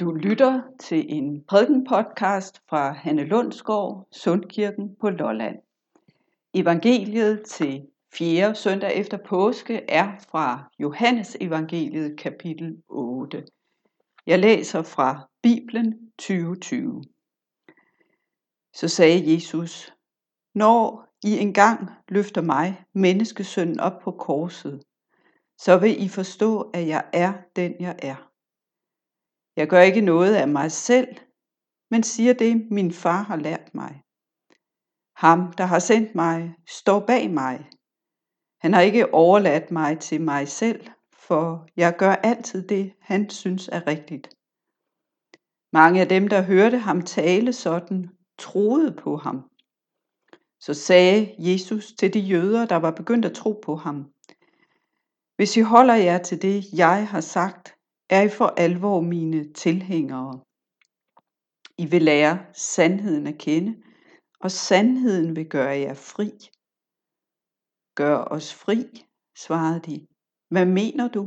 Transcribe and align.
Du 0.00 0.10
lytter 0.10 0.62
til 0.78 1.06
en 1.08 1.44
prædikenpodcast 1.44 2.62
fra 2.68 2.92
Hanne 2.92 3.24
Lundsgaard, 3.24 4.08
Sundkirken 4.12 4.96
på 5.00 5.10
Lolland. 5.10 5.56
Evangeliet 6.54 7.42
til 7.46 7.86
4. 8.12 8.54
søndag 8.54 8.96
efter 8.96 9.16
påske 9.16 9.90
er 9.90 10.12
fra 10.30 10.70
Johannes 10.78 11.36
evangeliet 11.40 12.18
kapitel 12.18 12.82
8. 12.88 13.44
Jeg 14.26 14.38
læser 14.38 14.82
fra 14.82 15.28
Bibelen 15.42 16.10
2020. 16.18 17.02
Så 18.74 18.88
sagde 18.88 19.34
Jesus, 19.34 19.94
Når 20.54 21.08
I 21.24 21.38
engang 21.38 21.90
løfter 22.08 22.42
mig, 22.42 22.84
menneskesønnen, 22.92 23.80
op 23.80 24.00
på 24.02 24.10
korset, 24.10 24.82
så 25.58 25.78
vil 25.78 26.04
I 26.04 26.08
forstå, 26.08 26.60
at 26.60 26.86
jeg 26.86 27.04
er 27.12 27.32
den, 27.56 27.74
jeg 27.80 27.96
er. 27.98 28.29
Jeg 29.56 29.68
gør 29.68 29.80
ikke 29.80 30.00
noget 30.00 30.34
af 30.34 30.48
mig 30.48 30.72
selv, 30.72 31.16
men 31.90 32.02
siger 32.02 32.32
det, 32.32 32.70
min 32.70 32.92
far 32.92 33.22
har 33.22 33.36
lært 33.36 33.74
mig. 33.74 34.02
Ham, 35.16 35.52
der 35.52 35.64
har 35.64 35.78
sendt 35.78 36.14
mig, 36.14 36.54
står 36.68 37.00
bag 37.06 37.30
mig. 37.30 37.70
Han 38.60 38.72
har 38.72 38.80
ikke 38.80 39.14
overladt 39.14 39.70
mig 39.70 39.98
til 39.98 40.20
mig 40.20 40.48
selv, 40.48 40.86
for 41.12 41.68
jeg 41.76 41.96
gør 41.98 42.12
altid 42.12 42.68
det, 42.68 42.92
han 43.00 43.30
synes 43.30 43.68
er 43.68 43.86
rigtigt. 43.86 44.28
Mange 45.72 46.00
af 46.00 46.08
dem, 46.08 46.28
der 46.28 46.42
hørte 46.42 46.78
ham 46.78 47.02
tale 47.02 47.52
sådan, 47.52 48.08
troede 48.38 48.96
på 49.02 49.16
ham. 49.16 49.50
Så 50.60 50.74
sagde 50.74 51.34
Jesus 51.38 51.92
til 51.92 52.14
de 52.14 52.20
jøder, 52.20 52.66
der 52.66 52.76
var 52.76 52.90
begyndt 52.90 53.24
at 53.24 53.34
tro 53.34 53.60
på 53.64 53.76
ham, 53.76 54.12
Hvis 55.36 55.56
I 55.56 55.60
holder 55.60 55.94
jer 55.94 56.18
til 56.18 56.42
det, 56.42 56.64
jeg 56.72 57.08
har 57.08 57.20
sagt, 57.20 57.74
er 58.10 58.22
I 58.22 58.28
for 58.28 58.46
alvor 58.56 59.00
mine 59.00 59.52
tilhængere. 59.52 60.40
I 61.78 61.86
vil 61.86 62.02
lære 62.02 62.46
sandheden 62.52 63.26
at 63.26 63.38
kende, 63.38 63.82
og 64.40 64.50
sandheden 64.50 65.36
vil 65.36 65.48
gøre 65.48 65.78
jer 65.86 65.94
fri. 65.94 66.30
Gør 67.94 68.16
os 68.36 68.54
fri, 68.54 69.06
svarede 69.44 69.80
de. 69.80 70.06
Hvad 70.52 70.66
mener 70.66 71.08
du? 71.08 71.24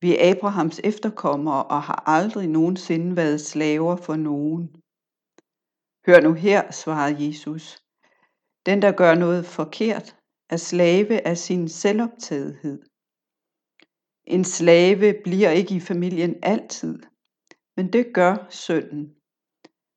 Vi 0.00 0.08
er 0.16 0.30
Abrahams 0.30 0.80
efterkommere 0.84 1.64
og 1.64 1.82
har 1.82 2.02
aldrig 2.06 2.48
nogensinde 2.48 3.16
været 3.16 3.40
slaver 3.40 3.96
for 3.96 4.16
nogen. 4.16 4.64
Hør 6.06 6.20
nu 6.20 6.32
her, 6.32 6.70
svarede 6.70 7.26
Jesus. 7.26 7.64
Den, 8.66 8.82
der 8.82 8.92
gør 8.92 9.14
noget 9.14 9.46
forkert, 9.46 10.16
er 10.50 10.56
slave 10.56 11.26
af 11.26 11.36
sin 11.38 11.68
selvoptagethed. 11.68 12.82
En 14.30 14.44
slave 14.44 15.14
bliver 15.24 15.50
ikke 15.50 15.74
i 15.74 15.80
familien 15.80 16.36
altid, 16.42 16.98
men 17.76 17.92
det 17.92 18.14
gør 18.14 18.46
sønnen. 18.50 19.14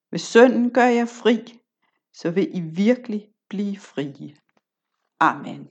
Hvis 0.09 0.21
sønnen 0.21 0.73
gør 0.73 0.85
jer 0.85 1.05
fri, 1.05 1.59
så 2.13 2.31
vil 2.31 2.57
I 2.57 2.59
virkelig 2.59 3.29
blive 3.49 3.77
frie. 3.77 4.35
Amen. 5.19 5.69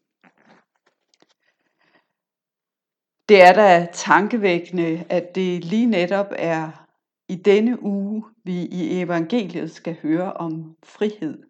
Det 3.28 3.42
er 3.42 3.52
da 3.52 3.88
tankevækkende, 3.92 5.06
at 5.10 5.34
det 5.34 5.64
lige 5.64 5.86
netop 5.86 6.26
er 6.30 6.86
i 7.28 7.36
denne 7.36 7.82
uge, 7.82 8.24
vi 8.44 8.66
i 8.66 9.00
evangeliet 9.00 9.70
skal 9.70 9.96
høre 10.02 10.32
om 10.32 10.76
frihed. 10.82 11.42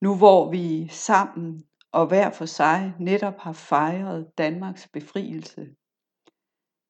Nu 0.00 0.16
hvor 0.16 0.50
vi 0.50 0.88
sammen 0.88 1.65
og 1.92 2.06
hver 2.06 2.30
for 2.30 2.46
sig 2.46 2.94
netop 3.00 3.38
har 3.38 3.52
fejret 3.52 4.38
Danmarks 4.38 4.88
befrielse. 4.88 5.68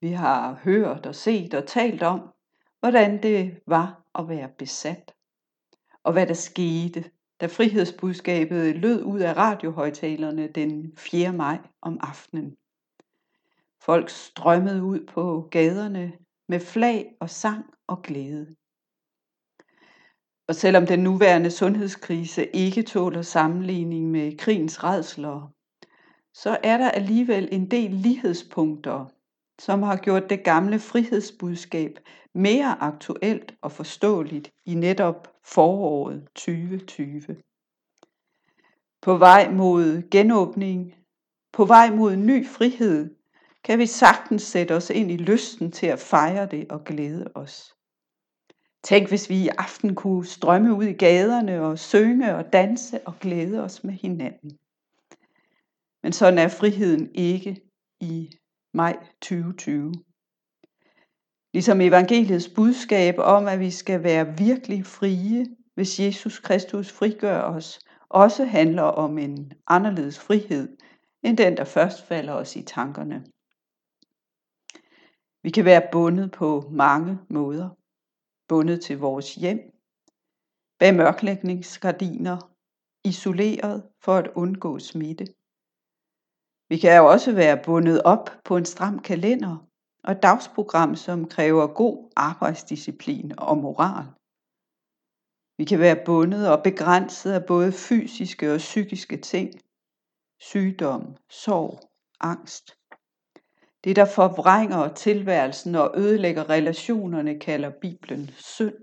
Vi 0.00 0.08
har 0.08 0.60
hørt 0.64 1.06
og 1.06 1.14
set 1.14 1.54
og 1.54 1.66
talt 1.66 2.02
om, 2.02 2.32
hvordan 2.80 3.22
det 3.22 3.60
var 3.66 4.02
at 4.14 4.28
være 4.28 4.48
besat, 4.58 5.14
og 6.02 6.12
hvad 6.12 6.26
der 6.26 6.34
skete, 6.34 7.10
da 7.40 7.46
frihedsbudskabet 7.46 8.76
lød 8.76 9.02
ud 9.02 9.20
af 9.20 9.36
radiohøjtalerne 9.36 10.48
den 10.48 10.96
4. 10.96 11.32
maj 11.32 11.58
om 11.82 11.98
aftenen. 12.00 12.56
Folk 13.80 14.10
strømmede 14.10 14.82
ud 14.82 15.06
på 15.06 15.48
gaderne 15.50 16.12
med 16.48 16.60
flag 16.60 17.16
og 17.20 17.30
sang 17.30 17.64
og 17.86 18.02
glæde. 18.02 18.56
Og 20.48 20.54
selvom 20.54 20.86
den 20.86 20.98
nuværende 20.98 21.50
sundhedskrise 21.50 22.46
ikke 22.46 22.82
tåler 22.82 23.22
sammenligning 23.22 24.10
med 24.10 24.36
krigens 24.38 24.84
redsler, 24.84 25.52
så 26.34 26.58
er 26.62 26.76
der 26.76 26.90
alligevel 26.90 27.48
en 27.52 27.70
del 27.70 27.90
lighedspunkter, 27.90 29.06
som 29.58 29.82
har 29.82 29.96
gjort 29.96 30.30
det 30.30 30.44
gamle 30.44 30.78
frihedsbudskab 30.78 31.98
mere 32.34 32.76
aktuelt 32.80 33.54
og 33.62 33.72
forståeligt 33.72 34.52
i 34.64 34.74
netop 34.74 35.28
foråret 35.44 36.28
2020. 36.34 37.20
På 39.02 39.16
vej 39.16 39.50
mod 39.50 40.10
genåbning, 40.10 40.94
på 41.52 41.64
vej 41.64 41.90
mod 41.90 42.16
ny 42.16 42.46
frihed, 42.46 43.14
kan 43.64 43.78
vi 43.78 43.86
sagtens 43.86 44.42
sætte 44.42 44.76
os 44.76 44.90
ind 44.90 45.10
i 45.10 45.16
lysten 45.16 45.72
til 45.72 45.86
at 45.86 45.98
fejre 45.98 46.46
det 46.46 46.72
og 46.72 46.84
glæde 46.84 47.30
os. 47.34 47.75
Tænk, 48.86 49.08
hvis 49.08 49.30
vi 49.30 49.36
i 49.44 49.48
aften 49.48 49.94
kunne 49.94 50.26
strømme 50.26 50.74
ud 50.74 50.84
i 50.84 50.92
gaderne 50.92 51.62
og 51.62 51.78
synge 51.78 52.36
og 52.36 52.52
danse 52.52 53.06
og 53.06 53.14
glæde 53.20 53.62
os 53.62 53.84
med 53.84 53.94
hinanden. 53.94 54.58
Men 56.02 56.12
sådan 56.12 56.38
er 56.38 56.48
friheden 56.48 57.10
ikke 57.14 57.60
i 58.00 58.30
maj 58.74 58.96
2020. 59.22 59.92
Ligesom 61.54 61.80
evangeliets 61.80 62.48
budskab 62.48 63.14
om, 63.18 63.46
at 63.46 63.60
vi 63.60 63.70
skal 63.70 64.02
være 64.02 64.38
virkelig 64.38 64.86
frie, 64.86 65.46
hvis 65.74 66.00
Jesus 66.00 66.38
Kristus 66.38 66.92
frigør 66.92 67.40
os, 67.40 67.78
også 68.08 68.44
handler 68.44 68.82
om 68.82 69.18
en 69.18 69.52
anderledes 69.66 70.18
frihed, 70.18 70.76
end 71.22 71.36
den, 71.36 71.56
der 71.56 71.64
først 71.64 72.06
falder 72.06 72.32
os 72.32 72.56
i 72.56 72.62
tankerne. 72.62 73.24
Vi 75.42 75.50
kan 75.50 75.64
være 75.64 75.88
bundet 75.92 76.30
på 76.30 76.68
mange 76.70 77.18
måder 77.30 77.68
bundet 78.48 78.80
til 78.82 78.98
vores 78.98 79.34
hjem, 79.34 79.60
bag 80.78 80.94
mørklægningsgardiner, 80.94 82.38
isoleret 83.04 83.90
for 84.04 84.14
at 84.14 84.30
undgå 84.34 84.78
smitte. 84.78 85.26
Vi 86.68 86.76
kan 86.78 86.96
jo 86.96 87.06
også 87.14 87.32
være 87.34 87.62
bundet 87.64 88.02
op 88.02 88.30
på 88.44 88.56
en 88.56 88.64
stram 88.64 88.98
kalender 88.98 89.66
og 90.04 90.12
et 90.12 90.22
dagsprogram, 90.22 90.96
som 90.96 91.28
kræver 91.28 91.66
god 91.66 92.12
arbejdsdisciplin 92.16 93.38
og 93.38 93.56
moral. 93.58 94.06
Vi 95.58 95.64
kan 95.64 95.80
være 95.80 96.04
bundet 96.06 96.50
og 96.52 96.62
begrænset 96.62 97.32
af 97.32 97.46
både 97.46 97.72
fysiske 97.72 98.52
og 98.52 98.58
psykiske 98.58 99.16
ting, 99.16 99.50
sygdom, 100.40 101.16
sorg, 101.30 101.80
angst. 102.20 102.75
Det, 103.86 103.96
der 103.96 104.04
forvrænger 104.04 104.94
tilværelsen 104.94 105.74
og 105.74 105.94
ødelægger 105.96 106.50
relationerne, 106.50 107.38
kalder 107.38 107.70
Bibelen 107.80 108.28
synd. 108.28 108.74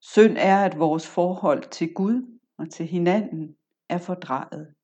Synd 0.00 0.36
er, 0.38 0.64
at 0.64 0.78
vores 0.78 1.06
forhold 1.06 1.70
til 1.70 1.94
Gud 1.94 2.38
og 2.58 2.70
til 2.70 2.86
hinanden 2.86 3.56
er 3.88 3.98
fordrejet. 3.98 4.74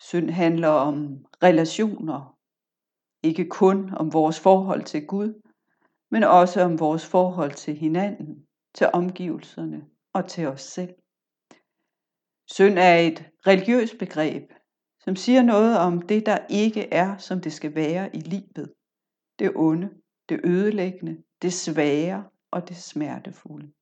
Synd 0.00 0.30
handler 0.30 0.68
om 0.68 1.26
relationer, 1.42 2.38
ikke 3.22 3.48
kun 3.48 3.94
om 3.94 4.12
vores 4.12 4.40
forhold 4.40 4.82
til 4.82 5.06
Gud, 5.06 5.42
men 6.10 6.22
også 6.22 6.62
om 6.62 6.80
vores 6.80 7.06
forhold 7.06 7.52
til 7.52 7.76
hinanden, 7.76 8.46
til 8.74 8.86
omgivelserne 8.92 9.84
og 10.12 10.28
til 10.28 10.46
os 10.46 10.62
selv. 10.62 10.94
Synd 12.46 12.78
er 12.78 12.96
et 12.96 13.30
religiøst 13.46 13.98
begreb, 13.98 14.50
som 15.04 15.16
siger 15.16 15.42
noget 15.42 15.78
om 15.78 16.02
det, 16.02 16.26
der 16.26 16.38
ikke 16.50 16.92
er, 16.92 17.18
som 17.18 17.40
det 17.40 17.52
skal 17.52 17.74
være 17.74 18.16
i 18.16 18.20
livet. 18.20 18.72
Det 19.38 19.52
onde, 19.54 19.90
det 20.28 20.40
ødelæggende, 20.44 21.22
det 21.42 21.52
svære 21.52 22.24
og 22.50 22.68
det 22.68 22.76
smertefulde. 22.76 23.72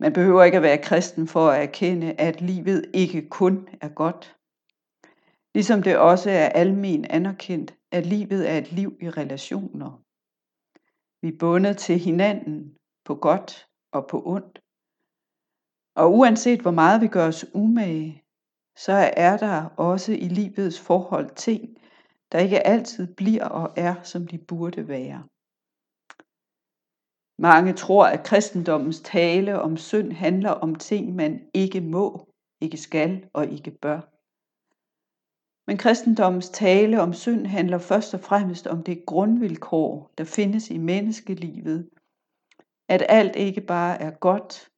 Man 0.00 0.12
behøver 0.12 0.44
ikke 0.44 0.56
at 0.56 0.62
være 0.62 0.82
kristen 0.82 1.28
for 1.28 1.48
at 1.48 1.62
erkende, 1.62 2.12
at 2.12 2.40
livet 2.40 2.90
ikke 2.94 3.28
kun 3.28 3.68
er 3.80 3.88
godt. 3.88 4.36
Ligesom 5.54 5.82
det 5.82 5.98
også 5.98 6.30
er 6.30 6.48
almen 6.48 7.04
anerkendt, 7.04 7.74
at 7.90 8.06
livet 8.06 8.50
er 8.50 8.58
et 8.58 8.72
liv 8.72 8.98
i 9.00 9.10
relationer. 9.10 10.02
Vi 11.22 11.28
er 11.28 11.38
bundet 11.38 11.76
til 11.76 11.98
hinanden 11.98 12.76
på 13.04 13.14
godt 13.14 13.68
og 13.92 14.06
på 14.10 14.22
ondt. 14.26 14.62
Og 15.94 16.14
uanset 16.14 16.60
hvor 16.60 16.70
meget 16.70 17.00
vi 17.00 17.06
gør 17.06 17.26
os 17.28 17.44
umage, 17.54 18.21
så 18.76 18.92
er 19.16 19.36
der 19.36 19.64
også 19.76 20.12
i 20.12 20.28
livets 20.28 20.80
forhold 20.80 21.34
ting, 21.34 21.78
der 22.32 22.38
ikke 22.38 22.66
altid 22.66 23.14
bliver 23.14 23.44
og 23.44 23.72
er, 23.76 24.02
som 24.02 24.26
de 24.26 24.38
burde 24.38 24.88
være. 24.88 25.22
Mange 27.38 27.72
tror, 27.72 28.06
at 28.06 28.24
kristendommens 28.24 29.00
tale 29.00 29.60
om 29.60 29.76
synd 29.76 30.12
handler 30.12 30.50
om 30.50 30.74
ting, 30.74 31.14
man 31.14 31.50
ikke 31.54 31.80
må, 31.80 32.28
ikke 32.60 32.76
skal 32.76 33.28
og 33.32 33.46
ikke 33.46 33.70
bør. 33.70 34.00
Men 35.66 35.78
kristendommens 35.78 36.50
tale 36.50 37.00
om 37.00 37.12
synd 37.12 37.46
handler 37.46 37.78
først 37.78 38.14
og 38.14 38.20
fremmest 38.20 38.66
om 38.66 38.82
det 38.82 39.06
grundvilkår, 39.06 40.10
der 40.18 40.24
findes 40.24 40.70
i 40.70 40.78
menneskelivet, 40.78 41.90
at 42.88 43.02
alt 43.08 43.36
ikke 43.36 43.60
bare 43.60 44.00
er 44.00 44.10
godt, 44.10 44.68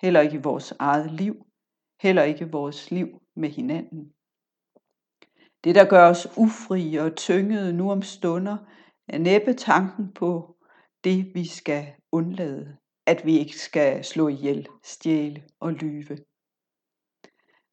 heller 0.00 0.20
ikke 0.20 0.36
i 0.36 0.42
vores 0.42 0.74
eget 0.78 1.10
liv, 1.10 1.46
heller 2.02 2.22
ikke 2.22 2.50
vores 2.50 2.90
liv 2.90 3.20
med 3.36 3.50
hinanden. 3.50 4.12
Det, 5.64 5.74
der 5.74 5.88
gør 5.88 6.08
os 6.08 6.26
ufrie 6.36 7.02
og 7.02 7.16
tyngede 7.16 7.72
nu 7.72 7.90
om 7.90 8.02
stunder, 8.02 8.56
er 9.08 9.18
næppe 9.18 9.52
tanken 9.52 10.12
på 10.12 10.56
det, 11.04 11.34
vi 11.34 11.46
skal 11.46 11.92
undlade. 12.12 12.76
At 13.06 13.26
vi 13.26 13.38
ikke 13.38 13.58
skal 13.58 14.04
slå 14.04 14.28
ihjel, 14.28 14.68
stjæle 14.84 15.42
og 15.60 15.72
lyve. 15.72 16.18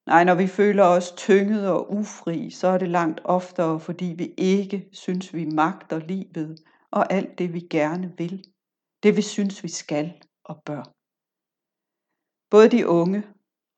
Nej, 0.05 0.23
når 0.23 0.35
vi 0.35 0.47
føler 0.47 0.83
os 0.83 1.11
tynget 1.11 1.69
og 1.69 1.91
ufri, 1.91 2.49
så 2.49 2.67
er 2.67 2.77
det 2.77 2.89
langt 2.89 3.21
oftere, 3.23 3.79
fordi 3.79 4.15
vi 4.17 4.33
ikke 4.37 4.89
synes, 4.91 5.33
vi 5.33 5.45
magter 5.45 5.99
livet 5.99 6.59
og 6.91 7.13
alt 7.13 7.37
det, 7.39 7.53
vi 7.53 7.59
gerne 7.59 8.13
vil. 8.17 8.45
Det 9.03 9.17
vi 9.17 9.21
synes, 9.21 9.63
vi 9.63 9.69
skal 9.69 10.13
og 10.43 10.63
bør. 10.65 10.83
Både 12.49 12.69
de 12.69 12.87
unge 12.87 13.23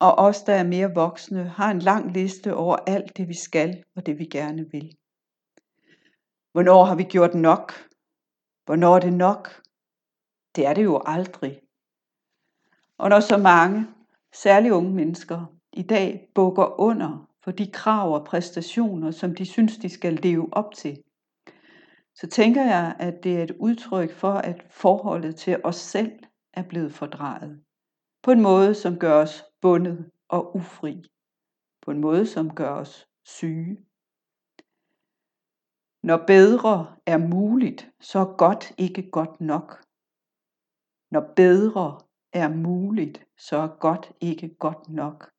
og 0.06 0.26
os, 0.26 0.44
der 0.44 0.54
er 0.54 0.64
mere 0.64 0.94
voksne, 0.94 1.44
har 1.44 1.72
en 1.72 1.80
lang 1.80 2.12
liste 2.12 2.56
over 2.56 2.76
alt 2.76 3.18
det, 3.18 3.28
vi 3.28 3.34
skal 3.34 3.84
og 3.96 4.06
det, 4.06 4.20
vi 4.20 4.26
gerne 4.26 4.72
vil. 4.72 4.98
Hvornår 6.52 6.84
har 6.84 6.96
vi 6.96 7.04
gjort 7.04 7.34
nok? 7.34 7.74
Hvornår 8.66 8.96
er 8.96 9.00
det 9.00 9.14
nok? 9.14 9.62
Det 10.56 10.66
er 10.66 10.74
det 10.74 10.84
jo 10.84 11.02
aldrig. 11.06 11.62
Og 12.98 13.10
når 13.10 13.20
så 13.20 13.38
mange, 13.38 13.88
særligt 14.34 14.74
unge 14.74 14.94
mennesker, 14.94 15.46
i 15.74 15.82
dag 15.82 16.32
bukker 16.36 16.80
under 16.80 17.30
for 17.44 17.52
de 17.52 17.72
krav 17.72 18.14
og 18.14 18.26
præstationer, 18.26 19.12
som 19.12 19.36
de 19.36 19.46
synes, 19.46 19.78
de 19.78 19.90
skal 19.90 20.14
leve 20.14 20.54
op 20.54 20.74
til, 20.74 21.04
så 22.16 22.28
tænker 22.28 22.64
jeg, 22.64 22.96
at 23.00 23.24
det 23.24 23.38
er 23.38 23.44
et 23.44 23.56
udtryk 23.60 24.14
for, 24.14 24.34
at 24.34 24.66
forholdet 24.70 25.36
til 25.36 25.62
os 25.64 25.76
selv 25.76 26.12
er 26.54 26.64
blevet 26.64 26.94
fordrejet. 26.94 27.62
På 28.26 28.32
en 28.32 28.42
måde, 28.42 28.76
som 28.76 29.00
gør 29.00 29.22
os 29.22 29.44
bundet 29.62 30.12
og 30.28 30.56
ufri. 30.56 31.04
På 31.82 31.92
en 31.92 32.02
måde, 32.02 32.28
som 32.28 32.56
gør 32.56 32.70
os 32.70 33.10
syge. 33.24 33.86
Når 36.04 36.26
bedre 36.28 36.96
er 37.06 37.18
muligt, 37.18 37.92
så 38.00 38.20
er 38.20 38.38
godt 38.38 38.74
ikke 38.78 39.12
godt 39.12 39.42
nok. 39.42 39.84
Når 41.12 41.34
bedre 41.36 42.02
er 42.34 42.50
muligt, 42.50 43.26
så 43.38 43.58
er 43.58 43.80
godt 43.80 44.14
ikke 44.22 44.56
godt 44.56 44.90
nok. 44.90 45.32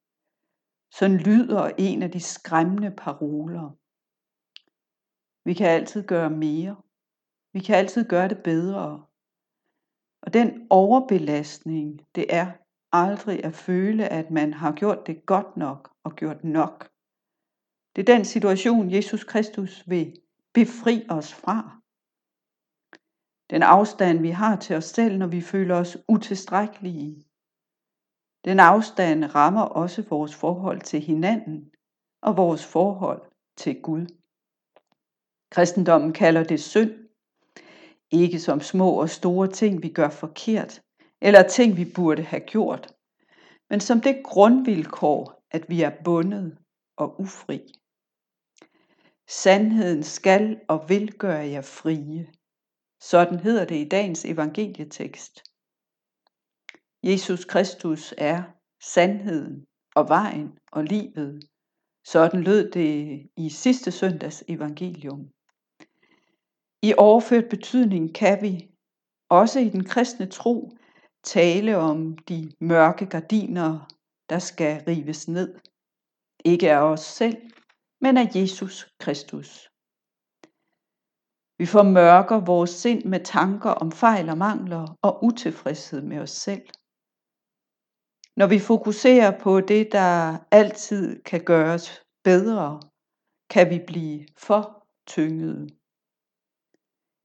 Sådan 0.90 1.16
lyder 1.16 1.70
en 1.78 2.02
af 2.02 2.10
de 2.10 2.20
skræmmende 2.20 2.90
paroler. 2.90 3.70
Vi 5.44 5.54
kan 5.54 5.66
altid 5.66 6.06
gøre 6.06 6.30
mere. 6.30 6.76
Vi 7.52 7.60
kan 7.60 7.76
altid 7.76 8.08
gøre 8.08 8.28
det 8.28 8.42
bedre. 8.42 9.06
Og 10.22 10.32
den 10.32 10.66
overbelastning, 10.70 12.06
det 12.14 12.26
er 12.34 12.52
aldrig 13.04 13.44
at 13.44 13.54
føle, 13.54 14.08
at 14.08 14.31
man 14.31 14.52
har 14.52 14.72
gjort 14.72 15.06
det 15.06 15.26
godt 15.26 15.56
nok 15.56 15.90
og 16.04 16.16
gjort 16.16 16.44
nok. 16.44 16.90
Det 17.96 18.08
er 18.08 18.14
den 18.16 18.25
situation, 18.25 18.90
Jesus 18.90 19.25
Kristus 19.25 19.84
vil 19.87 20.16
befri 20.54 21.06
os 21.10 21.34
fra. 21.34 21.58
Den 23.50 23.62
afstand, 23.62 24.19
vi 24.20 24.31
har 24.31 24.56
til 24.56 24.76
os 24.76 24.84
selv, 24.84 25.19
når 25.19 25.26
vi 25.26 25.40
føler 25.40 25.75
os 25.75 25.98
utilstrækkelige. 26.08 27.25
Den 28.44 28.60
afstand 28.60 29.25
rammer 29.25 29.62
også 29.62 30.02
vores 30.02 30.34
forhold 30.34 30.81
til 30.81 31.00
hinanden 31.00 31.70
og 32.22 32.37
vores 32.37 32.66
forhold 32.66 33.22
til 33.56 33.82
Gud. 33.82 34.06
Kristendommen 35.50 36.12
kalder 36.12 36.44
det 36.44 36.60
synd, 36.60 36.92
ikke 38.10 38.38
som 38.40 38.60
små 38.60 38.90
og 38.90 39.10
store 39.10 39.49
ting, 39.49 39.82
vi 39.82 39.88
gør 39.88 40.08
forkert, 40.08 40.82
eller 41.20 41.48
ting, 41.48 41.76
vi 41.76 41.92
burde 41.94 42.22
have 42.22 42.40
gjort, 42.40 42.94
men 43.70 43.80
som 43.80 44.00
det 44.00 44.22
grundvilkår, 44.24 45.46
at 45.50 45.68
vi 45.68 45.82
er 45.82 45.92
bundet 46.04 46.58
og 46.96 47.20
ufri. 47.20 47.60
Sandheden 49.28 50.02
skal 50.02 50.60
og 50.68 50.88
vil 50.88 51.12
gøre 51.12 51.46
jer 51.46 51.62
frie. 51.62 52.32
Sådan 53.00 53.38
hedder 53.38 53.64
det 53.64 53.76
i 53.76 53.88
dagens 53.88 54.24
evangelietekst. 54.24 55.42
Jesus 57.02 57.44
Kristus 57.44 58.14
er 58.18 58.42
sandheden 58.82 59.64
og 59.94 60.08
vejen 60.08 60.58
og 60.72 60.84
livet. 60.84 61.44
Sådan 62.04 62.40
lød 62.42 62.70
det 62.70 63.22
i 63.36 63.48
sidste 63.48 63.90
søndags 63.90 64.44
evangelium. 64.48 65.30
I 66.82 66.94
overført 66.98 67.48
betydning 67.50 68.14
kan 68.14 68.42
vi 68.42 68.70
også 69.28 69.60
i 69.60 69.68
den 69.68 69.84
kristne 69.84 70.26
tro 70.26 70.70
tale 71.26 71.76
om 71.76 72.19
de 72.19 72.52
mørke 72.61 73.06
gardiner, 73.06 73.88
der 74.31 74.38
skal 74.38 74.84
rives 74.88 75.28
ned. 75.28 75.58
Ikke 76.44 76.73
af 76.73 76.81
os 76.93 77.00
selv, 77.00 77.37
men 78.00 78.17
af 78.17 78.26
Jesus 78.37 78.94
Kristus. 78.99 79.70
Vi 81.58 81.67
formørker 81.67 82.38
vores 82.52 82.70
sind 82.70 83.05
med 83.05 83.25
tanker 83.25 83.70
om 83.70 83.93
fejl 83.93 84.28
og 84.28 84.38
mangler 84.38 84.84
og 85.02 85.25
utilfredshed 85.25 86.02
med 86.02 86.19
os 86.19 86.31
selv. 86.31 86.67
Når 88.37 88.46
vi 88.46 88.58
fokuserer 88.58 89.38
på 89.44 89.61
det, 89.61 89.93
der 89.93 90.38
altid 90.50 91.23
kan 91.23 91.44
gøres 91.44 92.02
bedre, 92.25 92.81
kan 93.50 93.70
vi 93.70 93.78
blive 93.87 94.26
for 94.46 94.87
tyngede. 95.06 95.67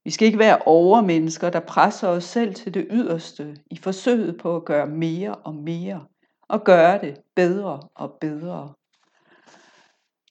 Vi 0.04 0.10
skal 0.10 0.26
ikke 0.26 0.38
være 0.38 0.62
overmennesker, 0.66 1.50
der 1.50 1.60
presser 1.60 2.08
os 2.08 2.24
selv 2.24 2.54
til 2.54 2.74
det 2.74 2.86
yderste 2.90 3.56
i 3.70 3.76
forsøget 3.76 4.38
på 4.40 4.56
at 4.56 4.64
gøre 4.64 4.86
mere 4.86 5.34
og 5.34 5.54
mere 5.54 6.06
og 6.48 6.64
gøre 6.64 7.00
det 7.00 7.20
bedre 7.34 7.80
og 7.94 8.18
bedre. 8.20 8.74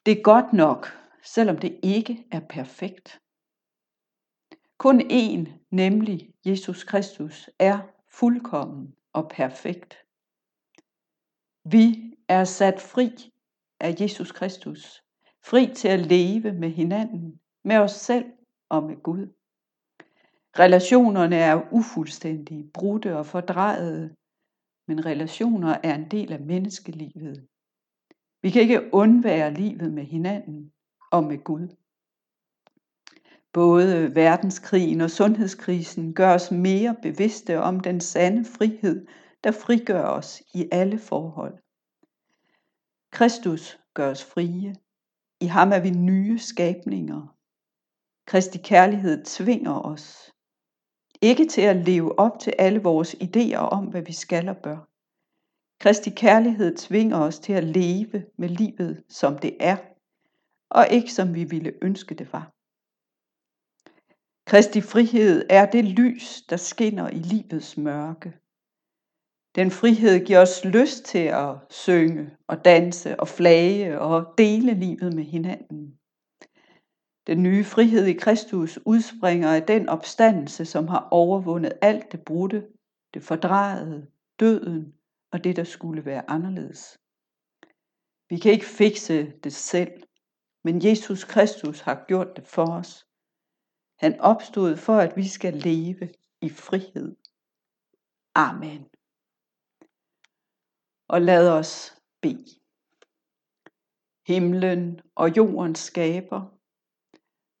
Det 0.06 0.18
er 0.18 0.22
godt 0.22 0.52
nok, 0.52 0.86
selvom 1.22 1.58
det 1.58 1.80
ikke 1.82 2.24
er 2.32 2.40
perfekt. 2.40 3.20
Kun 4.78 5.00
én, 5.00 5.66
nemlig 5.70 6.34
Jesus 6.44 6.84
Kristus, 6.84 7.50
er 7.58 7.78
fuldkommen 8.10 8.94
og 9.12 9.28
perfekt. 9.28 9.94
Vi 11.64 12.14
er 12.28 12.44
sat 12.44 12.80
fri 12.80 13.32
af 13.80 13.94
Jesus 14.00 14.32
Kristus, 14.32 15.02
fri 15.44 15.74
til 15.74 15.88
at 15.88 16.06
leve 16.06 16.52
med 16.52 16.70
hinanden, 16.70 17.40
med 17.64 17.76
os 17.76 17.92
selv 17.92 18.24
og 18.68 18.82
med 18.82 19.02
Gud. 19.02 19.41
Relationerne 20.58 21.36
er 21.36 21.72
ufuldstændige, 21.72 22.70
brudte 22.74 23.16
og 23.16 23.26
fordrejede, 23.26 24.14
men 24.88 25.06
relationer 25.06 25.76
er 25.82 25.94
en 25.94 26.10
del 26.10 26.32
af 26.32 26.40
menneskelivet. 26.40 27.46
Vi 28.42 28.50
kan 28.50 28.62
ikke 28.62 28.94
undvære 28.94 29.54
livet 29.54 29.92
med 29.92 30.04
hinanden 30.04 30.72
og 31.12 31.24
med 31.24 31.44
Gud. 31.44 31.76
Både 33.52 34.14
verdenskrigen 34.14 35.00
og 35.00 35.10
sundhedskrisen 35.10 36.14
gør 36.14 36.34
os 36.34 36.50
mere 36.50 36.96
bevidste 37.02 37.60
om 37.60 37.80
den 37.80 38.00
sande 38.00 38.44
frihed, 38.44 39.06
der 39.44 39.52
frigør 39.52 40.04
os 40.04 40.42
i 40.54 40.68
alle 40.72 40.98
forhold. 40.98 41.58
Kristus 43.10 43.78
gør 43.94 44.10
os 44.10 44.24
frie. 44.24 44.74
I 45.40 45.46
ham 45.46 45.72
er 45.72 45.80
vi 45.80 45.90
nye 45.90 46.38
skabninger. 46.38 47.36
Kristi 48.26 48.58
kærlighed 48.58 49.24
tvinger 49.24 49.80
os. 49.80 50.31
Ikke 51.22 51.46
til 51.46 51.60
at 51.60 51.76
leve 51.76 52.18
op 52.18 52.38
til 52.38 52.52
alle 52.58 52.82
vores 52.82 53.14
idéer 53.14 53.56
om, 53.56 53.84
hvad 53.84 54.02
vi 54.02 54.12
skal 54.12 54.48
og 54.48 54.56
bør. 54.56 54.88
Kristi 55.80 56.10
kærlighed 56.10 56.76
tvinger 56.76 57.18
os 57.18 57.38
til 57.38 57.52
at 57.52 57.64
leve 57.64 58.24
med 58.38 58.48
livet, 58.48 59.04
som 59.08 59.38
det 59.38 59.56
er, 59.60 59.76
og 60.70 60.86
ikke 60.90 61.12
som 61.12 61.34
vi 61.34 61.44
ville 61.44 61.72
ønske 61.82 62.14
det 62.14 62.32
var. 62.32 62.52
Kristi 64.46 64.80
frihed 64.80 65.46
er 65.50 65.66
det 65.66 65.84
lys, 65.84 66.42
der 66.42 66.56
skinner 66.56 67.08
i 67.08 67.18
livets 67.18 67.76
mørke. 67.76 68.32
Den 69.54 69.70
frihed 69.70 70.26
giver 70.26 70.40
os 70.40 70.64
lyst 70.64 71.04
til 71.04 71.26
at 71.44 71.54
synge 71.70 72.30
og 72.48 72.64
danse 72.64 73.20
og 73.20 73.28
flage 73.28 74.00
og 74.00 74.34
dele 74.38 74.74
livet 74.74 75.14
med 75.14 75.24
hinanden. 75.24 75.98
Den 77.26 77.42
nye 77.42 77.64
frihed 77.64 78.06
i 78.06 78.12
Kristus 78.12 78.78
udspringer 78.86 79.50
af 79.54 79.62
den 79.62 79.88
opstandelse, 79.88 80.64
som 80.64 80.88
har 80.88 81.08
overvundet 81.10 81.72
alt 81.82 82.12
det 82.12 82.24
brudte, 82.24 82.68
det 83.14 83.22
fordrejede, 83.22 84.10
døden 84.40 84.94
og 85.32 85.44
det, 85.44 85.56
der 85.56 85.64
skulle 85.64 86.04
være 86.04 86.30
anderledes. 86.30 86.98
Vi 88.28 88.38
kan 88.38 88.52
ikke 88.52 88.64
fikse 88.64 89.30
det 89.44 89.52
selv, 89.52 90.02
men 90.64 90.84
Jesus 90.84 91.24
Kristus 91.24 91.80
har 91.80 92.04
gjort 92.08 92.36
det 92.36 92.46
for 92.46 92.66
os. 92.72 93.06
Han 93.98 94.20
opstod 94.20 94.76
for, 94.76 94.96
at 94.98 95.16
vi 95.16 95.28
skal 95.28 95.54
leve 95.54 96.14
i 96.40 96.48
frihed. 96.48 97.16
Amen. 98.34 98.88
Og 101.08 101.22
lad 101.22 101.50
os 101.50 102.02
bede. 102.22 102.60
himlen 104.26 105.00
og 105.14 105.36
jordens 105.36 105.78
skaber. 105.78 106.61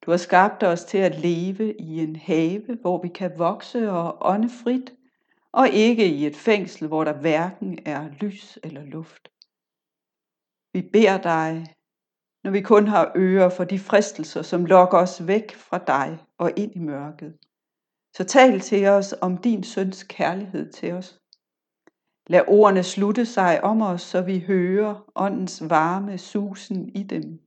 Du 0.02 0.10
har 0.10 0.18
skabt 0.18 0.62
os 0.62 0.84
til 0.84 0.98
at 0.98 1.18
leve 1.18 1.74
i 1.80 2.00
en 2.00 2.16
have, 2.16 2.76
hvor 2.80 3.02
vi 3.02 3.08
kan 3.08 3.38
vokse 3.38 3.90
og 3.90 4.18
ånde 4.20 4.48
frit, 4.48 4.94
og 5.52 5.68
ikke 5.68 6.06
i 6.06 6.26
et 6.26 6.36
fængsel, 6.36 6.88
hvor 6.88 7.04
der 7.04 7.20
hverken 7.20 7.78
er 7.86 8.08
lys 8.20 8.58
eller 8.62 8.84
luft. 8.84 9.28
Vi 10.72 10.82
beder 10.92 11.18
dig, 11.18 11.74
når 12.44 12.50
vi 12.50 12.60
kun 12.60 12.88
har 12.88 13.12
ører 13.16 13.48
for 13.48 13.64
de 13.64 13.78
fristelser, 13.78 14.42
som 14.42 14.64
lokker 14.64 14.98
os 14.98 15.26
væk 15.26 15.54
fra 15.54 15.78
dig 15.78 16.18
og 16.38 16.52
ind 16.56 16.76
i 16.76 16.78
mørket. 16.78 17.38
Så 18.16 18.24
tal 18.24 18.60
til 18.60 18.86
os 18.86 19.14
om 19.20 19.38
din 19.38 19.62
søns 19.62 20.02
kærlighed 20.02 20.72
til 20.72 20.92
os. 20.92 21.20
Lad 22.26 22.42
ordene 22.48 22.82
slutte 22.82 23.26
sig 23.26 23.64
om 23.64 23.82
os, 23.82 24.02
så 24.02 24.22
vi 24.22 24.38
hører 24.40 25.10
åndens 25.14 25.62
varme 25.70 26.18
susen 26.18 26.88
i 26.88 27.02
dem. 27.02 27.40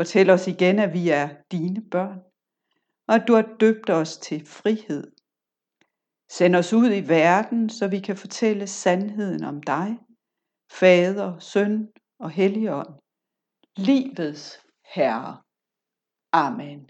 Fortæl 0.00 0.30
os 0.30 0.46
igen, 0.46 0.78
at 0.78 0.92
vi 0.92 1.08
er 1.08 1.28
dine 1.52 1.82
børn, 1.90 2.20
og 3.08 3.14
at 3.14 3.24
du 3.28 3.34
har 3.34 3.56
døbt 3.60 3.90
os 3.90 4.16
til 4.16 4.46
frihed. 4.46 5.12
Send 6.30 6.56
os 6.56 6.72
ud 6.72 6.90
i 6.90 7.08
verden, 7.08 7.70
så 7.70 7.88
vi 7.88 8.00
kan 8.00 8.16
fortælle 8.16 8.66
sandheden 8.66 9.44
om 9.44 9.62
dig, 9.62 9.98
Fader, 10.72 11.38
Søn 11.38 11.88
og 12.18 12.30
Helligånd, 12.30 12.88
livets 13.76 14.60
Herre. 14.94 15.42
Amen. 16.32 16.88